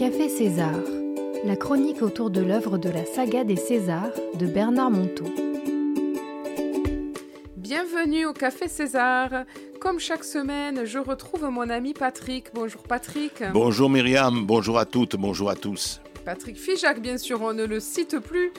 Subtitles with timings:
[0.00, 0.80] Café César,
[1.44, 5.26] la chronique autour de l'œuvre de la saga des Césars de Bernard Monteau.
[7.58, 9.44] Bienvenue au Café César.
[9.78, 12.46] Comme chaque semaine, je retrouve mon ami Patrick.
[12.54, 13.42] Bonjour Patrick.
[13.52, 16.00] Bonjour Myriam, bonjour à toutes, bonjour à tous.
[16.24, 18.52] Patrick Fijac, bien sûr, on ne le cite plus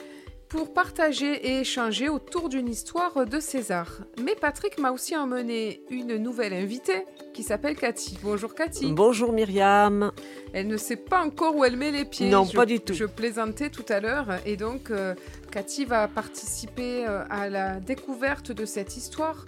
[0.52, 3.88] pour partager et échanger autour d'une histoire de César.
[4.22, 8.18] Mais Patrick m'a aussi emmené une nouvelle invitée qui s'appelle Cathy.
[8.22, 8.92] Bonjour Cathy.
[8.92, 10.12] Bonjour Myriam.
[10.52, 12.28] Elle ne sait pas encore où elle met les pieds.
[12.28, 12.92] Non, Je- pas du tout.
[12.92, 15.14] Je plaisantais tout à l'heure et donc euh,
[15.50, 19.46] Cathy va participer euh, à la découverte de cette histoire.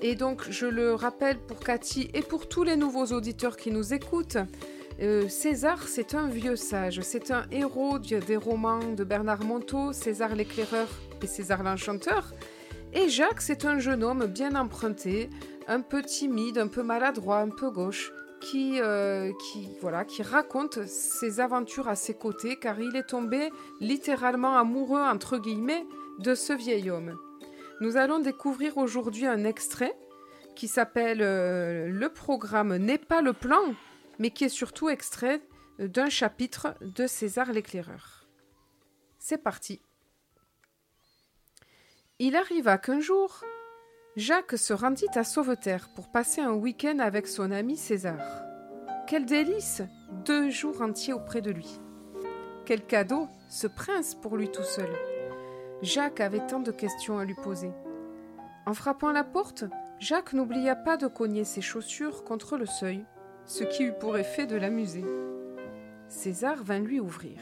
[0.00, 3.92] Et donc je le rappelle pour Cathy et pour tous les nouveaux auditeurs qui nous
[3.92, 4.38] écoutent.
[5.00, 10.34] Euh, César, c'est un vieux sage, c'est un héros des romans de Bernard Monteau, César
[10.34, 10.88] l'éclaireur
[11.22, 12.32] et César l'enchanteur.
[12.94, 15.28] Et Jacques, c'est un jeune homme bien emprunté,
[15.68, 18.10] un peu timide, un peu maladroit, un peu gauche,
[18.40, 23.50] qui, euh, qui, voilà, qui raconte ses aventures à ses côtés, car il est tombé
[23.80, 25.84] littéralement amoureux, entre guillemets,
[26.20, 27.18] de ce vieil homme.
[27.82, 29.94] Nous allons découvrir aujourd'hui un extrait
[30.54, 33.74] qui s'appelle euh, Le programme n'est pas le plan,
[34.18, 35.40] mais qui est surtout extrait
[35.78, 38.26] d'un chapitre de César l'éclaireur.
[39.18, 39.80] C'est parti.
[42.18, 43.42] Il arriva qu'un jour,
[44.16, 48.18] Jacques se rendit à Sauveterre pour passer un week-end avec son ami César.
[49.06, 49.82] Quel délice
[50.24, 51.78] Deux jours entiers auprès de lui.
[52.64, 54.88] Quel cadeau Ce prince pour lui tout seul.
[55.82, 57.70] Jacques avait tant de questions à lui poser.
[58.64, 59.64] En frappant la porte,
[60.00, 63.04] Jacques n'oublia pas de cogner ses chaussures contre le seuil,
[63.46, 65.04] ce qui eut pour effet de l'amuser.
[66.08, 67.38] César vint lui ouvrir.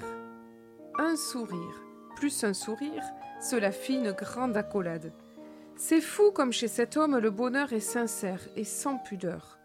[0.98, 1.82] Un sourire,
[2.16, 3.02] plus un sourire,
[3.40, 5.12] cela fit une grande accolade.
[5.76, 9.58] C'est fou comme chez cet homme le bonheur est sincère et sans pudeur.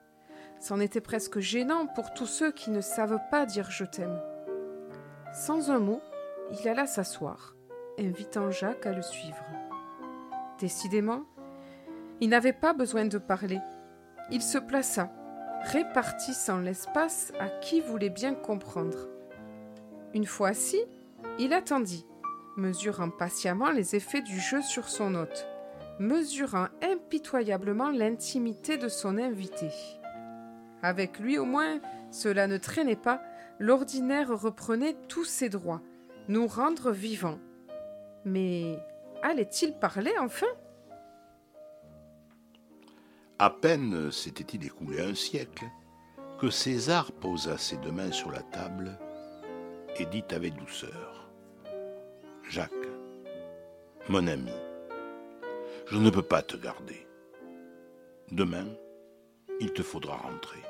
[0.59, 4.19] C'en était presque gênant pour tous ceux qui ne savent pas dire je t'aime.
[5.33, 6.01] Sans un mot,
[6.51, 7.55] il alla s'asseoir,
[7.99, 9.45] invitant Jacques à le suivre.
[10.59, 11.23] Décidément,
[12.19, 13.59] il n'avait pas besoin de parler.
[14.31, 15.11] Il se plaça,
[15.65, 19.07] répartissant l'espace à qui voulait bien comprendre.
[20.13, 20.83] Une fois assis,
[21.37, 22.05] il attendit,
[22.57, 25.47] mesurant patiemment les effets du jeu sur son hôte,
[25.99, 29.69] mesurant impitoyablement l'intimité de son invité.
[30.81, 33.21] Avec lui au moins, cela ne traînait pas,
[33.59, 35.81] l'ordinaire reprenait tous ses droits,
[36.27, 37.39] nous rendre vivants.
[38.25, 38.79] Mais
[39.21, 40.47] allait-il parler enfin?
[43.41, 45.63] À peine s'était-il écoulé un siècle
[46.41, 48.99] que César posa ses deux mains sur la table
[49.97, 51.29] et dit avec douceur
[52.49, 52.73] Jacques,
[54.09, 54.51] mon ami,
[55.87, 57.07] je ne peux pas te garder.
[58.29, 58.67] Demain,
[59.61, 60.61] il te faudra rentrer.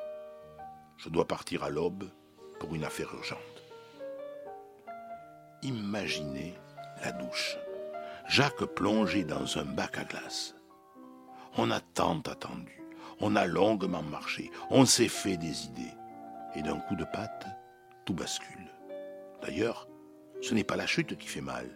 [0.98, 2.08] Je dois partir à l'aube
[2.60, 3.40] pour une affaire urgente.
[5.64, 6.54] Imaginez
[7.04, 7.58] la douche.
[8.28, 10.54] Jacques plongé dans un bac à glace.
[11.58, 12.82] On a tant attendu,
[13.20, 15.94] on a longuement marché, on s'est fait des idées.
[16.56, 17.46] Et d'un coup de patte,
[18.06, 18.72] tout bascule.
[19.42, 19.88] D'ailleurs,
[20.42, 21.70] ce n'est pas la chute qui fait mal,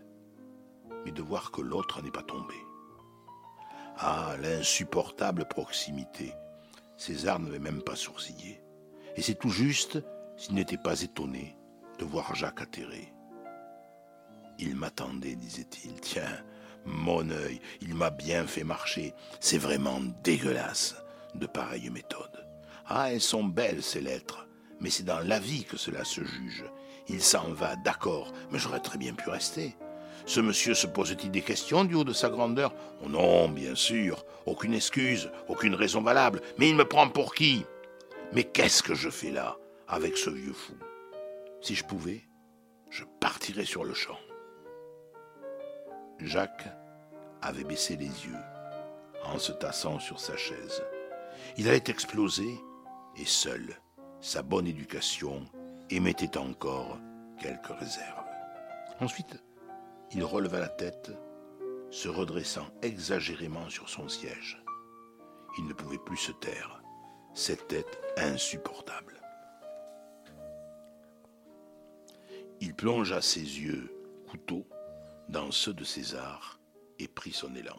[1.05, 2.55] mais de voir que l'autre n'est pas tombé.
[3.97, 6.33] Ah, l'insupportable proximité.
[6.97, 8.61] César n'avait même pas sourcillé.
[9.15, 9.99] Et c'est tout juste
[10.37, 11.55] s'il n'était pas étonné
[11.99, 13.13] de voir Jacques atterré.
[14.57, 15.99] Il m'attendait, disait-il.
[16.01, 16.43] Tiens,
[16.85, 19.13] mon œil, il m'a bien fait marcher.
[19.39, 20.95] C'est vraiment dégueulasse
[21.35, 22.45] de pareilles méthodes.
[22.85, 24.47] Ah, elles sont belles, ces lettres,
[24.79, 26.65] mais c'est dans la vie que cela se juge.
[27.07, 29.75] Il s'en va, d'accord, mais j'aurais très bien pu rester.
[30.25, 32.73] Ce monsieur se pose-t-il des questions du haut de sa grandeur?
[33.03, 37.65] Oh non, bien sûr, aucune excuse, aucune raison valable, mais il me prend pour qui?
[38.31, 39.57] Mais qu'est-ce que je fais là,
[39.87, 40.73] avec ce vieux fou?
[41.61, 42.23] Si je pouvais,
[42.89, 44.17] je partirais sur le champ.
[46.19, 46.67] Jacques
[47.41, 48.43] avait baissé les yeux
[49.25, 50.83] en se tassant sur sa chaise.
[51.57, 52.59] Il allait exploser
[53.17, 53.79] et seul,
[54.21, 55.45] sa bonne éducation
[55.89, 56.97] émettait encore
[57.39, 58.25] quelques réserves.
[58.99, 59.43] Ensuite,
[60.11, 61.11] il releva la tête,
[61.89, 64.63] se redressant exagérément sur son siège.
[65.57, 66.81] Il ne pouvait plus se taire,
[67.33, 69.21] cette tête insupportable.
[72.61, 73.93] Il plongea ses yeux,
[74.29, 74.65] couteau,
[75.29, 76.59] dans ceux de César
[76.99, 77.77] et prit son élan.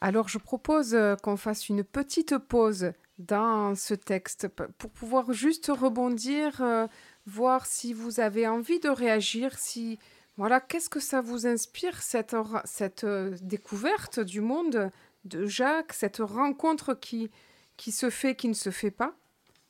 [0.00, 5.66] Alors je propose euh, qu'on fasse une petite pause dans ce texte pour pouvoir juste
[5.68, 6.86] rebondir, euh,
[7.26, 9.98] voir si vous avez envie de réagir, si
[10.36, 12.34] voilà, qu'est-ce que ça vous inspire cette,
[12.64, 14.90] cette euh, découverte du monde
[15.26, 17.30] de Jacques, cette rencontre qui,
[17.76, 19.14] qui se fait, qui ne se fait pas?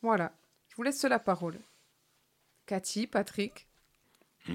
[0.01, 0.33] Voilà,
[0.69, 1.59] je vous laisse la parole.
[2.67, 3.67] Cathy, Patrick
[4.47, 4.53] je-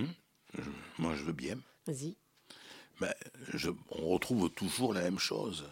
[0.97, 1.57] moi, je veux bien.
[1.87, 2.15] Vas-y.
[2.99, 3.13] Ben,
[3.53, 5.71] je- on retrouve toujours la même chose.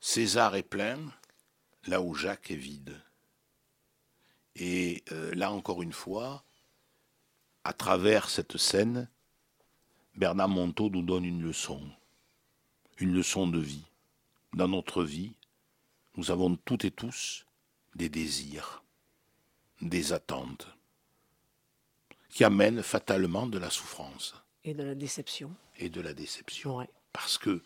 [0.00, 0.98] César est plein,
[1.86, 3.00] là où Jacques est vide.
[4.56, 6.44] Et euh, là encore une fois,
[7.64, 9.08] à travers cette scène,
[10.14, 11.80] Bernard Monteau nous donne une leçon,
[12.98, 13.84] une leçon de vie.
[14.52, 15.32] Dans notre vie,
[16.16, 17.46] nous avons toutes et tous
[17.94, 18.82] des désirs,
[19.80, 20.68] des attentes,
[22.32, 24.34] qui amènent fatalement de la souffrance
[24.64, 25.54] Et de la déception.
[25.78, 26.78] et de la déception.
[26.78, 26.88] Ouais.
[27.12, 27.62] Parce que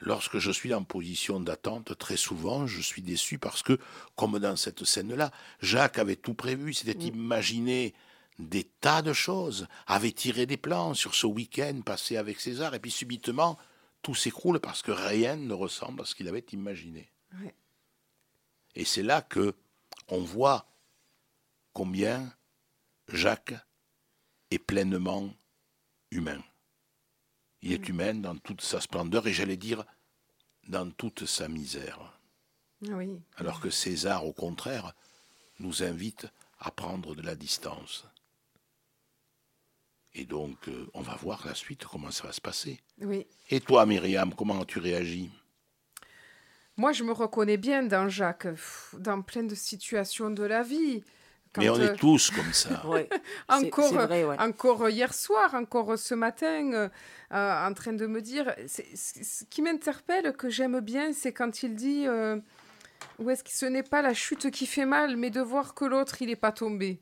[0.00, 3.78] lorsque je suis en position d'attente, très souvent, je suis déçu parce que,
[4.16, 5.30] comme dans cette scène-là,
[5.60, 7.94] Jacques avait tout prévu, il s'était imaginé
[8.38, 12.80] des tas de choses, avait tiré des plans sur ce week-end passé avec César, et
[12.80, 13.58] puis subitement,
[14.00, 17.10] tout s'écroule parce que rien ne ressemble à ce qu'il avait imaginé.
[17.40, 17.54] Ouais.
[18.74, 19.54] Et c'est là que
[20.08, 20.66] on voit
[21.74, 22.32] combien
[23.08, 23.54] Jacques
[24.52, 25.30] est pleinement
[26.10, 26.42] humain.
[27.62, 29.84] Il est humain dans toute sa splendeur et j'allais dire
[30.68, 32.18] dans toute sa misère.
[32.88, 33.20] Oui.
[33.36, 34.92] Alors que César, au contraire,
[35.60, 36.26] nous invite
[36.58, 38.04] à prendre de la distance.
[40.14, 42.80] Et donc, euh, on va voir la suite, comment ça va se passer.
[43.00, 43.26] Oui.
[43.48, 45.30] Et toi, Myriam, comment tu réagis?
[46.76, 48.48] Moi, je me reconnais bien dans Jacques,
[48.94, 51.02] dans plein de situations de la vie.
[51.58, 52.82] Mais on euh, est tous comme ça.
[52.86, 53.08] Ouais.
[53.48, 54.36] Encore, c'est vrai, ouais.
[54.40, 56.88] encore hier soir, encore ce matin, euh,
[57.32, 58.54] euh, en train de me dire.
[58.66, 62.38] c'est- c'est- Ce qui m'interpelle, que j'aime bien, c'est quand il dit euh,
[63.18, 65.84] où est-ce que ce n'est pas la chute qui fait mal, mais de voir que
[65.84, 67.00] l'autre, il n'est pas tombé.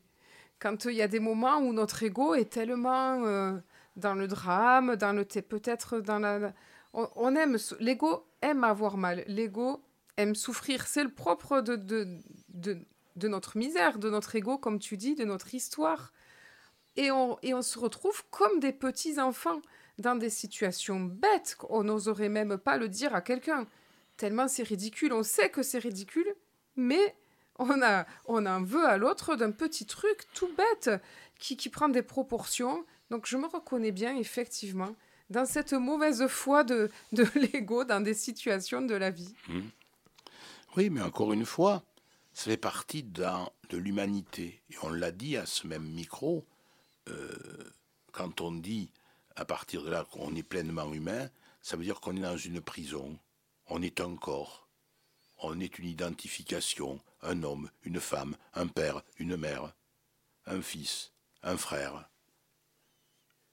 [0.58, 3.52] Quand euh, il y a des moments où notre ego est tellement euh,
[3.96, 6.52] dans le drame, dans le thé- peut-être dans la.
[6.92, 7.56] On, on aime.
[7.78, 9.22] L'ego aime avoir mal.
[9.28, 9.82] L'ego
[10.16, 10.86] aime souffrir.
[10.86, 12.08] C'est le propre de, de,
[12.48, 12.78] de,
[13.20, 16.12] de notre misère, de notre ego, comme tu dis, de notre histoire.
[16.96, 19.60] Et on, et on se retrouve comme des petits enfants
[19.98, 21.56] dans des situations bêtes.
[21.68, 23.66] On n'oserait même pas le dire à quelqu'un.
[24.16, 25.12] Tellement c'est ridicule.
[25.12, 26.34] On sait que c'est ridicule,
[26.74, 27.14] mais
[27.58, 30.90] on, a, on en veut à l'autre d'un petit truc tout bête
[31.38, 32.84] qui, qui prend des proportions.
[33.10, 34.96] Donc je me reconnais bien, effectivement,
[35.28, 39.34] dans cette mauvaise foi de, de l'ego dans des situations de la vie.
[40.76, 41.82] Oui, mais encore une fois,
[42.32, 44.62] ça fait partie de l'humanité.
[44.70, 46.46] Et on l'a dit à ce même micro,
[47.08, 47.70] euh,
[48.12, 48.90] quand on dit
[49.36, 51.30] à partir de là qu'on est pleinement humain,
[51.62, 53.18] ça veut dire qu'on est dans une prison,
[53.66, 54.68] on est un corps,
[55.38, 59.74] on est une identification, un homme, une femme, un père, une mère,
[60.46, 61.12] un fils,
[61.42, 62.08] un frère,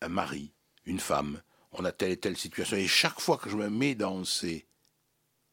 [0.01, 0.53] un mari,
[0.85, 1.41] une femme.
[1.71, 2.77] On a telle et telle situation.
[2.77, 4.67] Et chaque fois que je me mets dans ces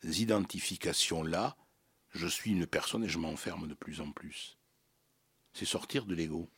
[0.02, 1.56] identifications-là,
[2.14, 4.56] je suis une personne et je m'enferme de plus en plus.
[5.52, 6.48] C'est sortir de l'ego.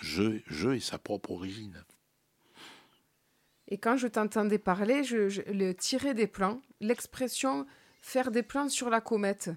[0.00, 1.84] Je, je et sa propre origine.
[3.68, 7.66] Et quand je t'entendais parler, je, je- le tirer des plans, l'expression
[8.00, 9.50] faire des plans sur la comète,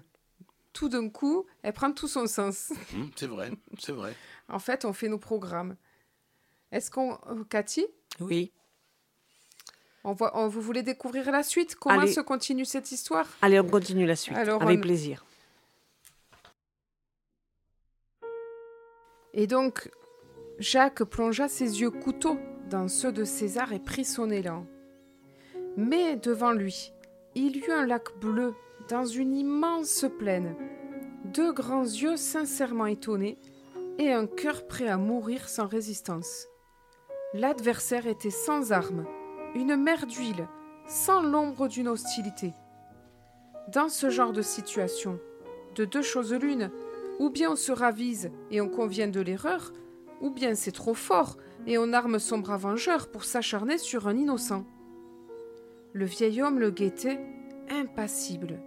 [0.72, 2.72] tout d'un coup, elle prend tout son sens.
[2.94, 4.14] Hum, c'est vrai, c'est vrai.
[4.48, 5.76] En fait, on fait nos programmes.
[6.70, 7.18] Est-ce qu'on,
[7.48, 7.86] Cathy,
[8.20, 8.52] Oui.
[10.06, 11.74] On voit, on- vous voulez découvrir la suite?
[11.76, 12.12] Comment Allez.
[12.12, 13.26] se continue cette histoire?
[13.42, 14.36] Allez, on continue la suite.
[14.36, 15.24] Alors, avec on- plaisir.
[19.34, 19.90] Et donc,
[20.58, 22.38] Jacques plongea ses yeux couteaux
[22.70, 24.66] dans ceux de César et prit son élan.
[25.76, 26.92] Mais devant lui,
[27.34, 28.54] il y eut un lac bleu
[28.88, 30.54] dans une immense plaine,
[31.24, 33.36] deux grands yeux sincèrement étonnés
[33.98, 36.46] et un cœur prêt à mourir sans résistance.
[37.34, 39.04] L'adversaire était sans armes,
[39.54, 40.48] une mer d'huile,
[40.86, 42.52] sans l'ombre d'une hostilité.
[43.68, 45.18] Dans ce genre de situation,
[45.74, 46.70] de deux choses l'une,
[47.18, 49.72] ou bien on se ravise et on convient de l'erreur,
[50.20, 51.36] ou bien c'est trop fort
[51.66, 54.64] et on arme son bras vengeur pour s'acharner sur un innocent.
[55.92, 57.18] Le vieil homme le guettait,
[57.70, 58.60] impassible.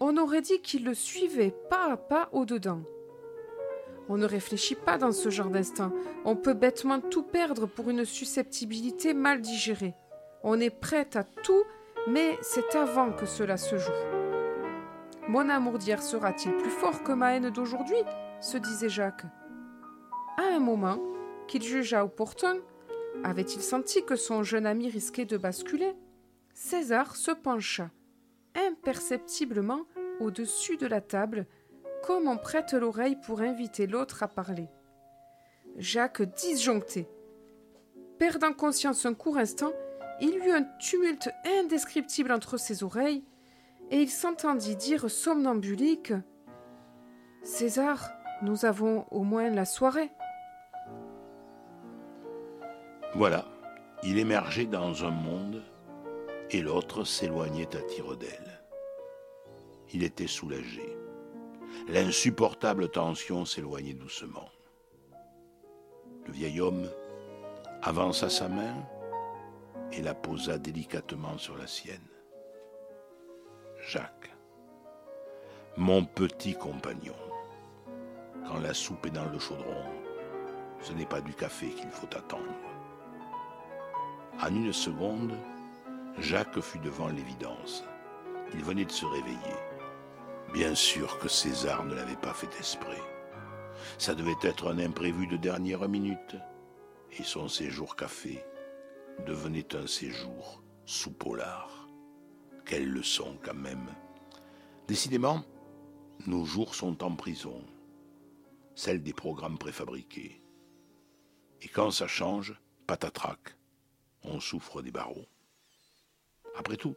[0.00, 2.82] On aurait dit qu'il le suivait pas à pas au-dedans.
[4.08, 5.92] On ne réfléchit pas dans ce genre d'instant.
[6.24, 9.94] On peut bêtement tout perdre pour une susceptibilité mal digérée.
[10.50, 11.62] On est prêt à tout,
[12.06, 13.92] mais c'est avant que cela se joue.
[15.28, 18.02] Mon amour d'hier sera-t-il plus fort que ma haine d'aujourd'hui?
[18.40, 19.26] se disait Jacques.
[20.38, 20.98] À un moment,
[21.48, 22.56] qu'il jugea opportun,
[23.24, 25.94] avait-il senti que son jeune ami risquait de basculer?
[26.54, 27.90] César se pencha,
[28.54, 29.82] imperceptiblement,
[30.18, 31.44] au-dessus de la table,
[32.06, 34.70] comme on prête l'oreille pour inviter l'autre à parler.
[35.76, 37.10] Jacques disjonctait.
[38.18, 39.72] Perdant conscience un court instant,
[40.20, 43.24] il eut un tumulte indescriptible entre ses oreilles,
[43.90, 46.12] et il s'entendit dire somnambulique
[47.42, 48.10] César,
[48.42, 50.10] nous avons au moins la soirée.
[53.14, 53.46] Voilà,
[54.02, 55.62] il émergeait dans un monde
[56.50, 58.60] et l'autre s'éloignait à tire d'aile.
[59.92, 60.96] Il était soulagé.
[61.88, 64.48] L'insupportable tension s'éloignait doucement.
[66.26, 66.88] Le vieil homme
[67.82, 68.74] avança sa main
[69.92, 72.08] et la posa délicatement sur la sienne.
[73.86, 74.30] Jacques,
[75.76, 77.16] mon petit compagnon,
[78.46, 79.84] quand la soupe est dans le chaudron,
[80.80, 82.44] ce n'est pas du café qu'il faut attendre.
[84.40, 85.34] En une seconde,
[86.18, 87.84] Jacques fut devant l'évidence.
[88.54, 89.56] Il venait de se réveiller.
[90.52, 93.02] Bien sûr que César ne l'avait pas fait esprit.
[93.98, 96.36] Ça devait être un imprévu de dernière minute.
[97.18, 98.44] Et son séjour café
[99.26, 101.88] devenait un séjour sous polar.
[102.64, 103.94] Quelle leçon quand même.
[104.86, 105.44] Décidément,
[106.26, 107.62] nos jours sont en prison,
[108.74, 110.42] celle des programmes préfabriqués.
[111.62, 113.56] Et quand ça change, patatrac,
[114.22, 115.26] on souffre des barreaux.
[116.56, 116.96] Après tout,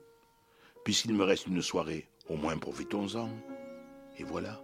[0.83, 3.29] puisqu'il me reste une soirée, au moins profitons-en.
[4.17, 4.61] Et voilà,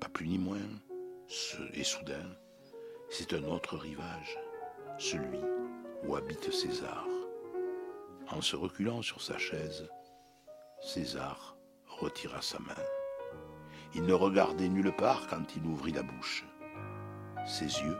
[0.00, 0.58] pas plus ni moins,
[1.74, 2.36] et soudain,
[3.10, 4.38] c'est un autre rivage,
[4.98, 5.40] celui
[6.04, 7.06] où habite César.
[8.30, 9.88] En se reculant sur sa chaise,
[10.80, 12.82] César retira sa main.
[13.94, 16.44] Il ne regardait nulle part quand il ouvrit la bouche.
[17.46, 17.96] Ses yeux,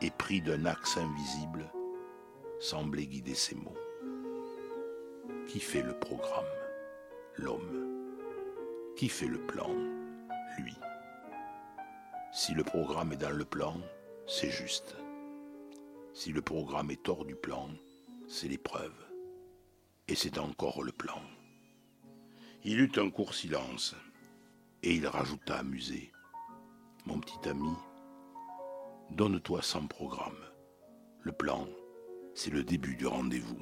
[0.00, 1.70] épris d'un axe invisible,
[2.58, 3.76] semblaient guider ses mots.
[5.46, 6.44] Qui fait le programme?
[7.36, 8.16] L'homme.
[8.96, 9.70] Qui fait le plan?
[10.58, 10.74] Lui.
[12.32, 13.76] Si le programme est dans le plan,
[14.26, 14.96] c'est juste.
[16.14, 17.70] Si le programme est hors du plan,
[18.28, 18.94] c'est l'épreuve.
[20.08, 21.20] Et c'est encore le plan.
[22.64, 23.96] Il eut un court silence,
[24.82, 26.12] et il rajouta amusé.
[27.06, 27.72] Mon petit ami,
[29.10, 30.38] donne-toi sans programme.
[31.22, 31.66] Le plan,
[32.34, 33.58] c'est le début du rendez-vous.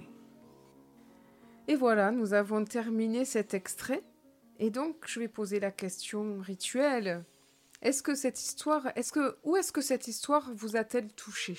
[1.68, 4.02] Et voilà, nous avons terminé cet extrait.
[4.58, 7.24] Et donc, je vais poser la question rituelle.
[7.80, 11.56] Est-ce que cette histoire, est-ce que, où est-ce que cette histoire vous a-t-elle touché?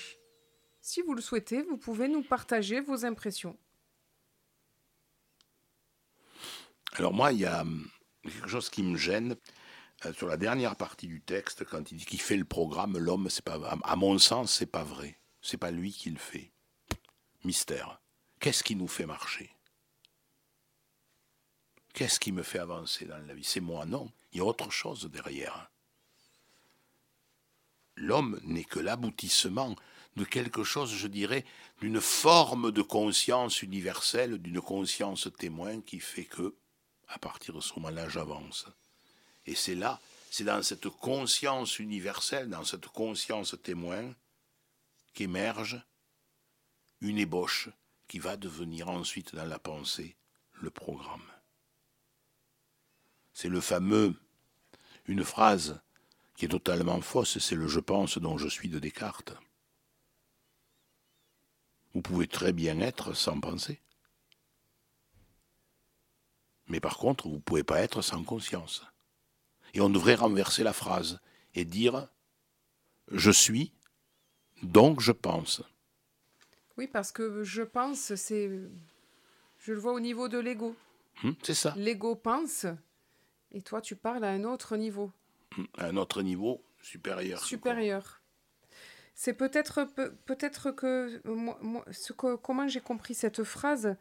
[0.82, 3.56] Si vous le souhaitez, vous pouvez nous partager vos impressions.
[6.94, 7.88] Alors moi, il y a hum,
[8.24, 9.36] quelque chose qui me gêne
[10.04, 12.98] euh, sur la dernière partie du texte quand il dit qu'il fait le programme.
[12.98, 15.20] L'homme, c'est pas, à mon sens, c'est pas vrai.
[15.40, 16.52] C'est pas lui qui le fait.
[17.44, 18.02] Mystère.
[18.40, 19.56] Qu'est-ce qui nous fait marcher?
[21.94, 23.44] Qu'est-ce qui me fait avancer dans la vie?
[23.44, 24.10] C'est moi, non.
[24.32, 25.72] Il y a autre chose derrière
[27.96, 29.76] l'homme n'est que l'aboutissement
[30.16, 31.44] de quelque chose, je dirais,
[31.80, 36.54] d'une forme de conscience universelle, d'une conscience témoin qui fait que,
[37.08, 38.66] à partir de ce moment-là, j'avance.
[39.46, 40.00] Et c'est là,
[40.30, 44.14] c'est dans cette conscience universelle, dans cette conscience témoin,
[45.14, 45.82] qu'émerge
[47.00, 47.68] une ébauche
[48.08, 50.16] qui va devenir ensuite dans la pensée
[50.52, 51.22] le programme.
[53.32, 54.14] C'est le fameux,
[55.06, 55.80] une phrase
[56.36, 59.34] qui est totalement fausse, c'est le je pense dont je suis de Descartes.
[61.94, 63.80] Vous pouvez très bien être sans penser.
[66.68, 68.84] Mais par contre, vous ne pouvez pas être sans conscience.
[69.74, 71.20] Et on devrait renverser la phrase
[71.54, 72.08] et dire
[73.10, 73.72] je suis,
[74.62, 75.62] donc je pense.
[76.78, 78.50] Oui, parce que je pense, c'est.
[79.58, 80.74] Je le vois au niveau de l'ego.
[81.22, 81.74] Hum, c'est ça.
[81.76, 82.66] L'ego pense,
[83.50, 85.12] et toi, tu parles à un autre niveau
[85.76, 87.42] à un autre niveau supérieur.
[87.44, 88.21] Supérieur.
[89.14, 89.86] C'est peut-être
[90.26, 93.96] peut-être que, moi, ce que comment j'ai compris cette phrase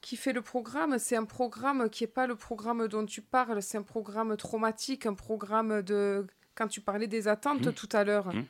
[0.00, 3.62] qui fait le programme, c'est un programme qui n'est pas le programme dont tu parles,
[3.62, 7.72] c'est un programme traumatique, un programme de quand tu parlais des attentes mmh.
[7.72, 8.34] tout à l'heure.
[8.34, 8.44] Mmh.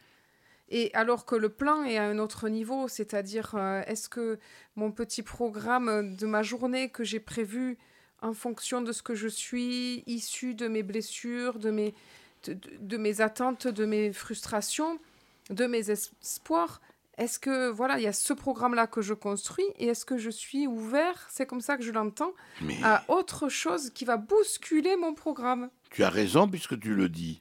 [0.68, 4.38] Et alors que le plan est à un autre niveau, c'est-à-dire euh, est-ce que
[4.74, 7.78] mon petit programme de ma journée que j'ai prévu
[8.20, 11.94] en fonction de ce que je suis, issu de mes blessures, de mes,
[12.44, 14.98] de, mes attentes, de mes frustrations,
[15.50, 16.80] de mes espoirs.
[17.18, 20.28] Est-ce que, voilà, il y a ce programme-là que je construis et est-ce que je
[20.28, 22.34] suis ouvert, c'est comme ça que je l'entends,
[22.82, 27.40] à autre chose qui va bousculer mon programme Tu as raison puisque tu le dis.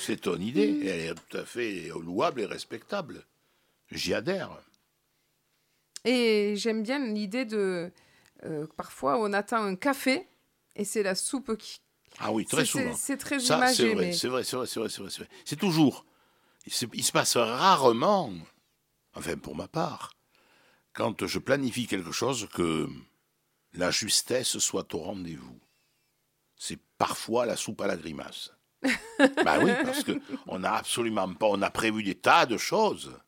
[0.00, 3.24] c'est ton idée et elle est tout à fait louable et respectable.
[3.92, 4.50] J'y adhère.
[6.04, 7.92] Et j'aime bien l'idée de...
[8.44, 10.26] Euh, parfois, on attend un café
[10.74, 11.80] et c'est la soupe qui,
[12.18, 12.94] ah oui, très souvent.
[12.94, 13.74] C'est très imagé.
[13.74, 15.28] C'est vrai, c'est vrai, c'est vrai, c'est vrai, c'est vrai.
[15.44, 16.04] C'est toujours.
[16.66, 18.30] Il se, passe rarement,
[19.14, 20.12] enfin pour ma part,
[20.92, 22.88] quand je planifie quelque chose que
[23.72, 25.58] la justesse soit au rendez-vous.
[26.56, 28.52] C'est parfois la soupe à la grimace.
[29.44, 33.18] bah oui, parce que on n'a absolument pas, on a prévu des tas de choses.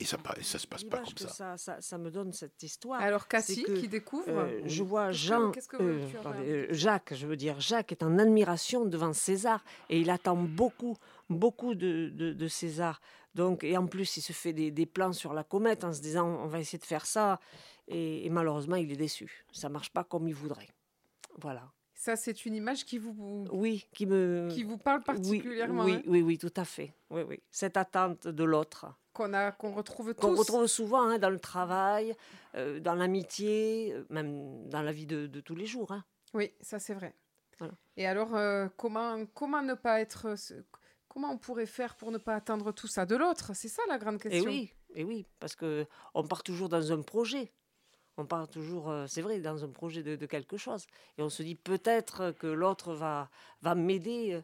[0.00, 1.56] Et ça ne se passe pas comme ça.
[1.56, 1.98] Ça, ça.
[1.98, 3.00] me donne cette histoire.
[3.00, 4.28] Alors Cassie qui découvre.
[4.28, 8.84] Euh, je vois Jean, que, euh, euh, Jacques, je veux dire, Jacques est en admiration
[8.84, 10.96] devant César et il attend beaucoup,
[11.28, 13.00] beaucoup de, de, César.
[13.34, 16.00] Donc, et en plus, il se fait des, des, plans sur la comète en se
[16.00, 17.40] disant on va essayer de faire ça.
[17.88, 19.44] Et, malheureusement, il est déçu.
[19.50, 20.68] Ça marche pas comme il voudrait.
[21.38, 21.72] Voilà.
[21.94, 25.82] Ça, c'est une image qui vous, oui, qui me, qui vous parle particulièrement.
[25.82, 26.94] Oui, oui, oui, tout à fait.
[27.10, 27.40] Oui, oui.
[27.50, 28.86] Cette attente de l'autre
[29.18, 30.20] qu'on a, qu'on retrouve tous.
[30.20, 32.14] Qu'on retrouve souvent hein, dans le travail,
[32.54, 35.90] euh, dans l'amitié, euh, même dans la vie de, tous les jours.
[35.90, 36.04] Hein.
[36.34, 37.14] Oui, ça c'est vrai.
[37.96, 40.36] Et alors, euh, comment, comment ne pas être,
[41.08, 43.50] comment on pourrait faire pour ne pas attendre tout ça de l'autre?
[43.54, 44.44] C'est ça la grande question.
[44.44, 45.84] Et oui, et oui, parce que
[46.14, 47.50] on part toujours dans un projet.
[48.16, 50.86] On part toujours, c'est vrai, dans un projet de, de, quelque chose.
[51.18, 53.30] Et on se dit peut-être que l'autre va,
[53.62, 54.40] va m'aider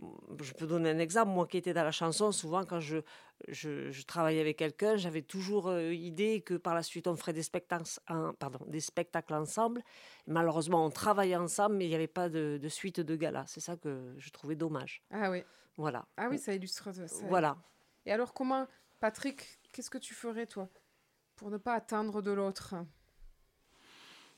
[0.00, 1.30] je peux donner un exemple.
[1.30, 2.98] Moi qui étais dans la chanson, souvent quand je,
[3.48, 7.42] je, travaillais avec quelqu'un, j'avais toujours euh, idée que par la suite on ferait des
[7.42, 7.88] spectacles,
[8.38, 9.82] pardon, des spectacles ensemble.
[10.26, 13.44] Malheureusement, on travaillait ensemble, mais il n'y avait pas de, suite de gala.
[13.46, 15.02] C'est ça que je trouvais dommage.
[15.10, 15.42] Ah oui.
[15.76, 16.06] Voilà.
[16.16, 17.04] Ah oui, ça illustre ça.
[17.26, 17.56] Voilà.
[18.06, 18.66] Et alors, comment,
[19.00, 20.68] Patrick, qu'est-ce que tu ferais, toi,
[21.36, 22.74] pour ne pas attendre de l'autre?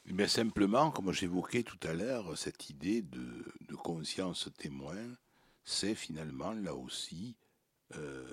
[0.07, 4.95] Mais eh simplement, comme j'évoquais tout à l'heure, cette idée de, de conscience témoin,
[5.67, 7.37] c'est finalement là aussi
[7.97, 8.25] euh,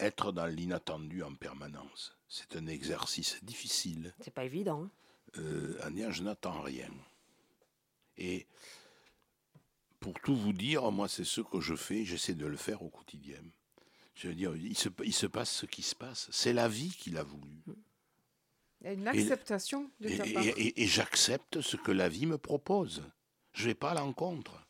[0.00, 2.16] être dans l'inattendu en permanence.
[2.26, 4.14] C'est un exercice difficile.
[4.20, 4.84] C'est pas évident.
[4.84, 4.90] Hein.
[5.38, 6.90] Euh, je n'attends rien.
[8.16, 8.46] Et
[10.00, 12.88] pour tout vous dire, moi, c'est ce que je fais, j'essaie de le faire au
[12.88, 13.42] quotidien.
[14.14, 16.28] Je veux dire, il se, il se passe ce qui se passe.
[16.32, 17.62] C'est la vie qui l'a voulu.
[18.80, 20.44] Il y a une acceptation de ta part.
[20.56, 23.04] Et, j'accepte ce que la vie me propose.
[23.52, 24.66] Je ne vais pas à l'encontre.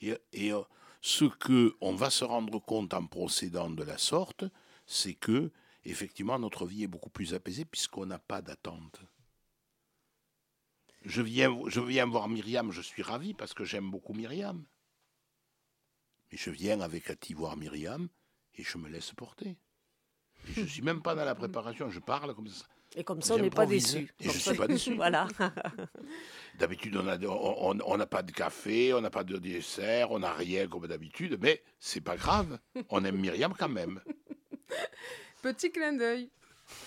[0.00, 0.60] Et, et euh,
[1.04, 4.46] ce que on va se rendre compte en procédant de la sorte,
[4.86, 5.52] c'est que
[5.84, 9.02] effectivement notre vie est beaucoup plus apaisée puisqu'on n'a pas d'attente.
[11.02, 11.50] Je viens,
[12.06, 14.64] voir Myriam, je suis ravi parce que j'aime beaucoup Myriam.
[16.32, 18.08] Mais je viens avec Cathy voir Myriam
[18.54, 19.58] et je me laisse porter.
[20.54, 22.64] je ne suis même pas dans la préparation, je parle comme ça.
[22.96, 24.12] Et comme ça, on n'est pas déçu.
[24.20, 24.94] Et je ne suis pas déçu.
[24.96, 25.26] voilà.
[26.58, 30.86] D'habitude, on n'a pas de café, on n'a pas de dessert, on n'a rien comme
[30.86, 32.58] d'habitude, mais c'est pas grave.
[32.90, 34.00] On aime Myriam quand même.
[35.42, 36.30] Petit clin d'œil.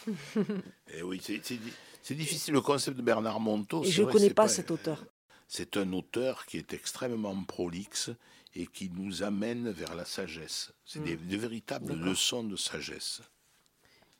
[0.07, 2.53] Et eh oui, c'est difficile.
[2.53, 3.83] Le concept de Bernard Monteau.
[3.83, 5.05] Et je ne connais pas, cet auteur.
[5.47, 8.09] C'est un auteur qui est extrêmement prolixe
[8.55, 10.73] et qui nous amène vers la sagesse.
[10.85, 11.37] C'est des, hmm.
[11.37, 13.21] véritables leçons de sagesse.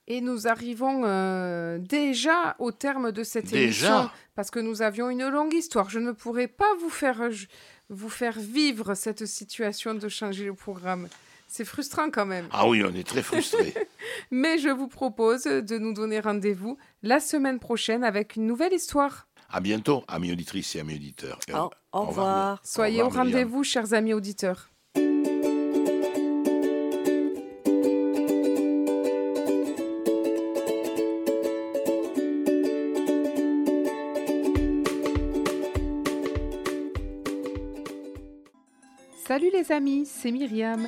[0.10, 5.28] Et nous arrivons euh, déjà au terme de cette émission parce que nous avions une
[5.28, 5.90] longue histoire.
[5.90, 7.30] Je ne pourrais pas vous faire,
[7.90, 11.10] vous faire vivre cette situation de changer le programme.
[11.50, 12.48] C'est frustrant quand même.
[12.52, 13.74] Ah oui, on est très frustrés.
[14.32, 19.28] Mais je vous propose de nous donner rendez-vous la semaine prochaine avec une nouvelle histoire.
[19.50, 21.40] À bientôt, amis auditrices et amis auditeurs.
[21.54, 22.62] au, au, revoir.
[22.64, 24.70] Soyez au rendez-vous, chers amis auditeurs.
[39.28, 40.88] Salut les amis, c'est Myriam.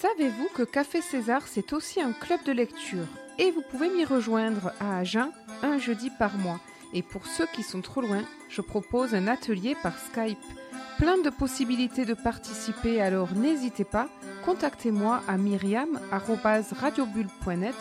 [0.00, 3.08] Savez-vous que Café César, c'est aussi un club de lecture?
[3.40, 5.32] Et vous pouvez m'y rejoindre à Agen
[5.64, 6.60] un jeudi par mois.
[6.94, 10.38] Et pour ceux qui sont trop loin, je propose un atelier par Skype.
[10.96, 14.08] Plein de possibilités de participer, alors n'hésitez pas,
[14.44, 17.74] contactez-moi à myriam.radiobulle.net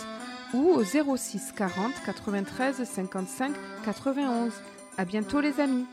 [0.55, 3.53] ou au 06 40 93 55
[3.85, 4.51] 91.
[4.97, 5.85] À bientôt les amis